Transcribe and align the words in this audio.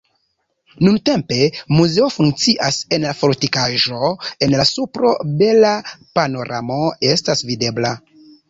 Nuntempe 0.85 1.37
muzeo 1.79 2.07
funkcias 2.15 2.79
en 2.97 3.05
la 3.09 3.13
fortikaĵo, 3.19 4.09
en 4.47 4.57
la 4.57 4.67
supro 4.71 5.13
bela 5.43 5.77
panoramo 6.19 6.81
estas 7.13 7.47
videbla. 7.53 7.95